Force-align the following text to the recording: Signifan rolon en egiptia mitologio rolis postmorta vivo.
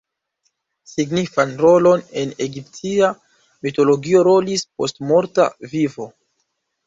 Signifan 0.91 1.51
rolon 1.65 2.01
en 2.21 2.31
egiptia 2.45 3.11
mitologio 3.67 4.23
rolis 4.29 4.63
postmorta 4.81 5.45
vivo. 5.75 6.09